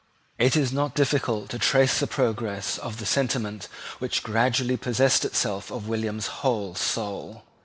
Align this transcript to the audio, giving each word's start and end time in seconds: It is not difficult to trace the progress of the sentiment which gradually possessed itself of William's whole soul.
It 0.39 0.55
is 0.55 0.71
not 0.73 0.95
difficult 0.95 1.49
to 1.49 1.59
trace 1.59 1.99
the 1.99 2.07
progress 2.07 2.79
of 2.79 2.97
the 2.97 3.05
sentiment 3.05 3.67
which 3.99 4.23
gradually 4.23 4.75
possessed 4.75 5.23
itself 5.25 5.69
of 5.69 5.87
William's 5.87 6.25
whole 6.41 6.73
soul. 6.73 7.43